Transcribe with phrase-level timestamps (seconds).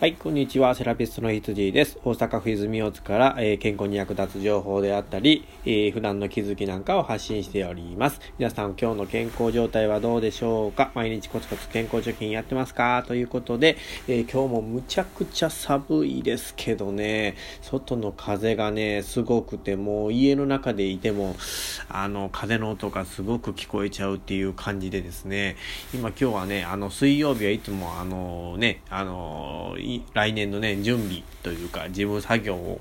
[0.00, 0.74] はい、こんにちは。
[0.74, 2.00] セラピストの羊です。
[2.04, 8.20] 大阪府泉大津から、えー、健康に役立つ情報であったり、えー、普段の気づきなんかを発信しております。
[8.36, 10.90] 皆さん、今日の健康状態はどうでしょうか？
[10.96, 13.04] 毎日コツコツ健康貯金やってますか？
[13.06, 13.76] ということで、
[14.08, 21.36] えー、今日もむちゃくちゃ寒いですけどね、外の風がね、すごくて、もう家の中でいても、
[21.88, 25.54] あの、風の音がすごく聞こえちゃうっていう感じでですね、
[25.94, 29.63] 今今日はね、あの、水曜日はいつもあのね、あの、
[30.14, 32.80] 来年のね、準備というか、事務作業を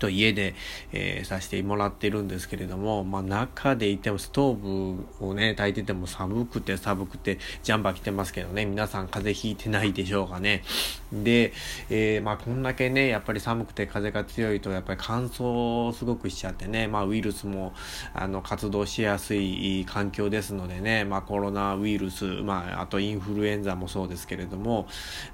[0.00, 0.54] と家で、
[0.92, 10.64] えー、させてもらってるんですけれども、まあ、中でいてもストーブをね炊いてても寒くて寒くてジャンバー着てますけどね皆さん風邪ひいてないでしょうかね。
[11.12, 11.52] で、
[11.90, 17.72] えー、まあこんだけねやっぱり寒くて風が強いとやっぱり乾燥すごくしちゃってね、まあ、ウイルスも
[18.14, 24.86] あの活動しやすい環境ですのでね、まあ、コロナウイルス、まあ、あとインフルエンザもそうですけれども、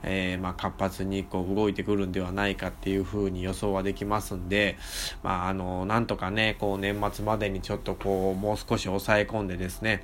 [0.03, 4.79] えー、まあ活発にこう動いてくるんではないかっていうふうに予想はできますんでで、
[5.23, 10.03] まあ、あの、なんとかね、こう年末までにちょっとこう、もう少し抑え込んでですね、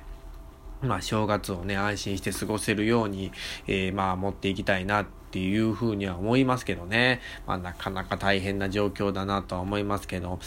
[0.83, 3.31] まあ、正月をね、安心して過ごせるように、
[3.67, 7.21] えー、まあ、持っていきたいなっていうふうには思いますけどね。
[7.47, 10.39] まあ、なかなか大変な状況だなとは思いますけど、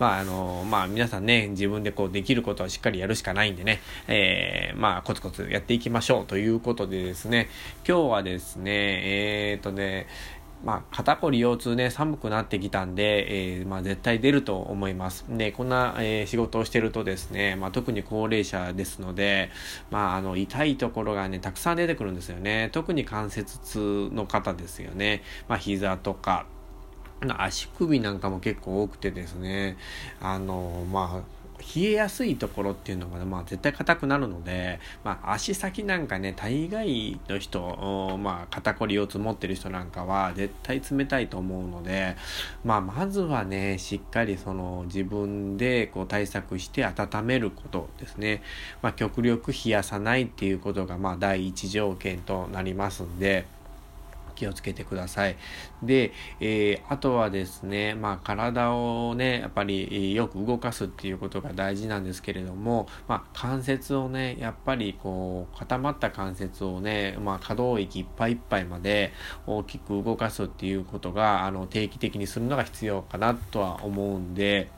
[0.00, 7.48] まあ、あの、まあ、皆さんね、自分でこうできることはしっかりやるしかないんでね、えー、まあ、コツコツやっていきましょうということでですね、
[7.86, 10.06] 今日はですね、えー、っとね、
[10.64, 15.24] まあ、肩こり腰痛ね、寒くなってきたんで、えー、まあ、絶対出ると思います。
[15.28, 19.50] で、こんな、えー、仕事をしてるとですね、まあ、特に高齢者ですので、
[19.90, 22.70] まあ、あの、痛いところがね、たくさん出てくるんですよね。
[22.72, 25.22] 特に関節痛の方ですよね。
[25.48, 26.46] まあ、膝とか、
[27.38, 29.76] 足首なんかも結構多くてですね、
[30.20, 31.41] あの、まあ、
[31.74, 42.16] 冷えやすいところっていうのが、ね、まあ、絶対硬くなるので、まあ、足先なんかね大概の人、まあ、肩こり腰痛持ってる人なんかは絶対冷たいと思うので、
[42.64, 48.42] まあ、まずはねしっかりその自分でこう対策して温めることですね、
[48.82, 53.46] まあ、極力冷やさないっていうことがまあ第一条件となりますんで。
[54.42, 55.36] 気をつけてください。
[55.84, 69.12] で、えー、あとはですね、まあ、体をね、やっぱりよく動かすっていうことが大事なんですけれども、まあ、関節をね、やっぱりこう、固まった関節をね、まあ、可動域いっぱいいっぱいまで
[69.46, 74.70] 大きく動かすっていうことが、あの、定期的にするのが必要かなとは思うんで、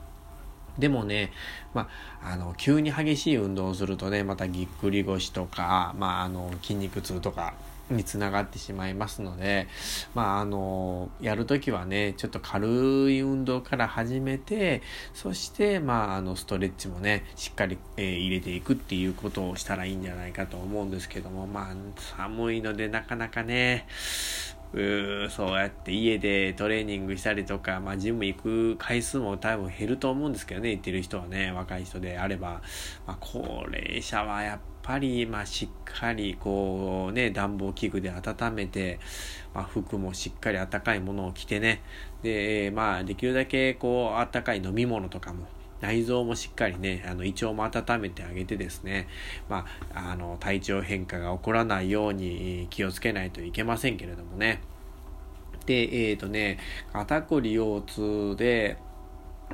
[0.77, 1.31] でもね、
[1.73, 1.89] ま
[2.21, 7.55] あ、あの、急に激しい運動をするとね、またぎっくり腰とか、まあ、あの、筋肉痛とか、
[7.89, 9.67] につながってしまいますので、
[10.13, 14.81] まあ、あの、やるときはね、ちょっと軽い運動から始めて、
[15.13, 21.75] そして、まあ、あの、ストレッチもね、しっかり、えー、入れていくっていうことをしたらいいんじゃないかと思うんですけども、まあ、
[22.17, 23.87] 寒いのでなかなかね、
[24.73, 32.61] うそうやって家でトレーニングしたりとか、まあ、ジム行く回数も多分減ると思うんですけどね、行ってる人はね、若い人であれば、
[33.07, 38.99] まあ、高齢者はやっぱぱり、まあ、しっかりこうね、暖房器具で温めて、
[39.53, 41.81] まあ、服もしっかり暖かいものを着てね、
[42.21, 45.47] で、まあ、できるだけこう、暖かい飲み物とかも、
[45.81, 49.07] 内臓もしっかりね、あの胃腸も温めてあげてですね、
[49.49, 49.65] ま
[49.95, 54.61] あ、あの体調変化が起こらないように気をつけないといけませんけれどもね。
[55.65, 56.59] で、えっ、ー、とね、
[56.93, 58.77] 肩こり腰痛で、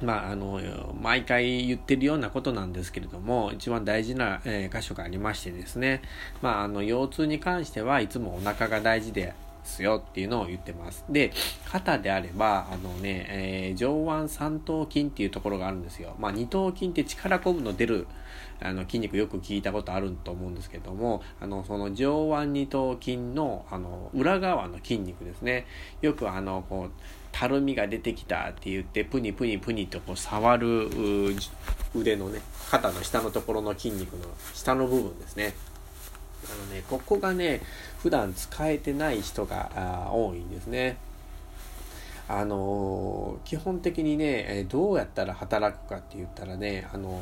[0.02, 0.60] まあ、あの、
[1.00, 6.02] 毎回言ってるようなことなんですけれども、一番大事な、えー、箇所がありましてですね、
[6.42, 11.06] まあ、あの、腰痛に関してはいつもお腹が大事ですよっていうのを言ってます。
[11.10, 11.32] で、
[11.66, 16.16] 肩であれば、あのね、えー、上腕三頭筋っていうところがあるんですよ。
[16.20, 18.08] まあ、二頭筋って力こぶの出る、
[18.60, 25.66] あの、筋肉よく聞いたことあると思うんですけども、あの、その上腕二頭筋の、あの、裏側の筋肉ですね。
[26.02, 26.92] よくあの、こう、
[27.32, 30.90] たるみが出てきたって言って、プニプニプニとこう触る
[31.96, 35.54] 腕のね、肩の下のところの筋肉の下の部分ですね。
[36.52, 37.62] あのね、ここがね、
[38.00, 40.98] 普段使えてない人が多いんですね。
[42.28, 47.20] あの基本的にね、どうやったら働くかって言ったらね、あの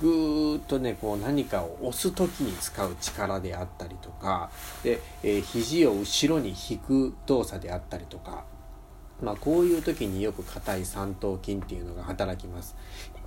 [0.00, 4.50] ぐーっとね、こう何かを押す時に使う力であったりとか、
[4.82, 8.44] で、えー、肘を後ろに引く動作であったりとか、
[9.22, 12.76] まあ、こういう時によく硬い三頭筋っていうのが働きます。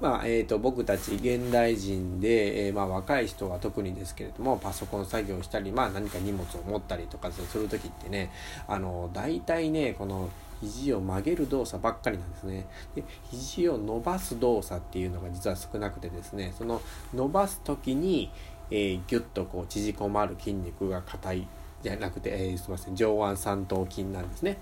[0.02, 8.30] まあえーと、僕たち現代人で、えー、まあ、若い人は特にですけれどもパソコン作業したり、まあ、何か荷物を持ったりとかする時ってね
[8.68, 10.30] あの大体ねこの
[10.62, 16.82] 肘を曲げる動作ばっかりなんですねで肘を伸ばす動作っていうのが実は少なくてですねその
[17.14, 18.32] 伸ばす時に、
[18.72, 21.48] えー、ギュッとこう縮こまる筋肉が硬い
[21.84, 24.58] じゃなくて、えー、すみません上腕三頭筋なんですね。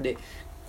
[0.00, 0.16] で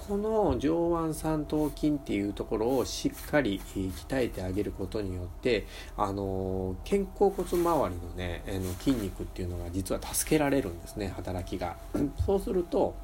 [0.07, 5.65] この上腕三頭筋っていうところをしっかり鍛えてあげることによって
[5.95, 11.77] あの肩甲骨周りのねの筋肉っていうのが実は助けられるんですね働きが。
[12.25, 12.95] そうすると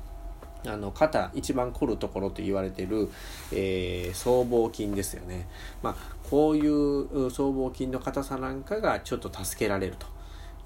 [0.65, 3.09] あの肩一番凝るところと言われてる、
[3.53, 5.47] えー、僧帽筋ですよね。
[5.81, 5.95] まあ、
[6.29, 10.18] こういう僧帽筋の硬さなんかがちょっと助けられると。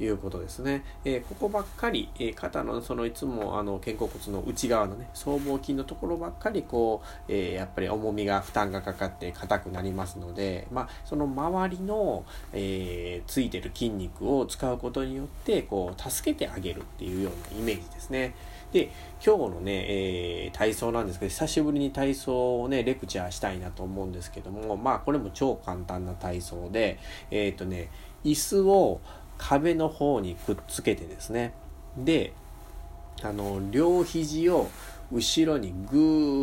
[0.04, 0.84] いうことですね。
[1.06, 18.36] えー、ここばっかり、えー、肩のそのいつもあの肩甲骨の内側のね僧帽筋のところばっかりこう、えー、やっぱり重みが負担がかかって硬くなりますので、まあ、その周りの、えついてる筋肉を使うことによってこう助けてあげるっていうようなイメージですね。
[18.74, 18.90] で
[19.24, 26.98] 今日のね、えー、体操なんですけど久しぶりに体操をねレクチャーしたいなと思うんですけどもまあこれも超簡単な体操で
[27.30, 27.90] えっ、ー、とね
[28.26, 29.00] 椅子を
[29.44, 31.54] 壁の方にくっつけてですね。
[31.98, 32.34] で
[33.22, 34.70] あの両肘を
[35.12, 35.98] 後ろにぐ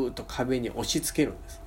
[0.08, 1.62] ーっと壁に押し付けるんです。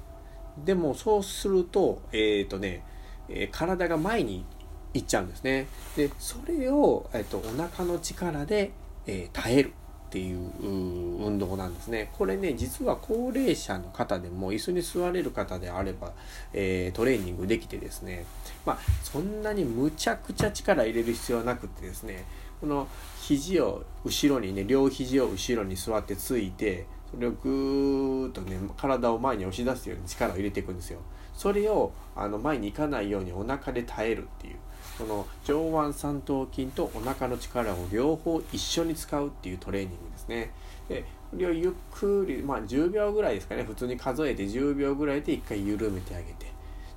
[0.63, 2.83] でもそうするとえっ、ー、とね、
[3.29, 4.45] えー、体が前に
[4.93, 5.65] 行っちゃうんですね。
[5.97, 8.71] でそれを、えーと、お腹の力で、
[9.07, 9.73] えー、耐える。
[10.13, 12.11] っていう運動なんですね。
[12.15, 16.11] これね、実は高齢者の方でも椅子に座れる方であれば、
[16.53, 18.23] えー、トレーニングできてですね、
[18.63, 22.25] まあ、そんなにむちゃくちゃ力入れる必要はなくてですね、
[22.61, 22.87] この
[23.21, 30.99] 肘を後ろにね、両肘を後ろに座ってついて、それをぐーっとね、体を前に押し出すように力を入れていくんですよ。
[31.33, 34.57] それをあの前に行かないようにお腹で耐えるっていう。
[34.97, 40.51] その上腕三頭筋とお腹の力を両方一緒に使うっていうトレーニングですね。
[40.87, 46.51] でこれをゆっくり、まあ、10秒ぐらいですかね普通に数えて10秒ぐらいで1回緩めてあげて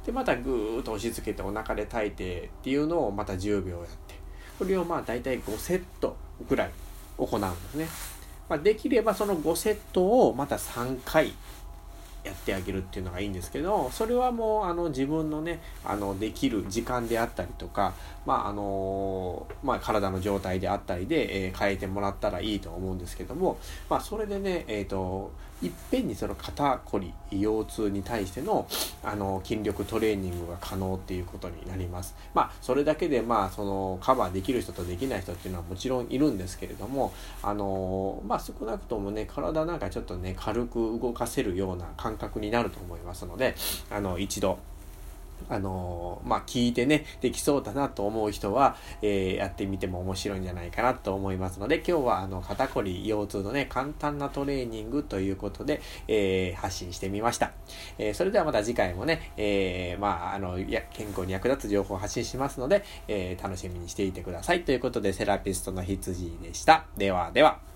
[0.04, 4.14] でまたぐーっと押し付けてお腹で耐えてっていうのをまた10秒やって
[4.58, 6.16] これをまあ大体5セット
[6.48, 6.70] ぐらい
[7.16, 7.88] 行うんですね。
[8.48, 11.32] まあ、できればその5セットをまた3回
[12.26, 17.94] やってあげるっていうのがいいんですけどそれはもうあの自分のねあのできる時間であったりとか、
[18.26, 23.58] まああのまあ、体の状態であったりで、えー、変えてもらったらいいと思うんですけども、
[23.88, 25.32] まあ、それでね、えーと
[25.62, 28.66] いっぺんにその肩こり腰痛に対しての
[29.02, 32.14] あの筋力トレーニングが可能っていうことになります。
[32.34, 37.12] まあそれだけでまあそのカバーできる人とできない人っていうのはもちろんいるんですけれども
[37.42, 43.54] あのまあ少なくともね体なんかちょっとね軽く動かせるような感覚になると思いますので
[43.90, 44.58] あの一度
[45.48, 57.52] あのまあ、聞いてね、できそうだなと思う人は、えー、やってみても面白いんじゃないかなと思いますので、今日はあの肩こり腰痛のね、簡単なトレーニングということで、えー、発信してみました。
[57.98, 64.64] えー、それではまた次回もね、えまあ、あの、や健康に役立つ情報を発信しますので、え楽しみにしていてください。
[64.64, 66.86] ということで、セラピストの羊でした。
[66.96, 67.75] ではでは。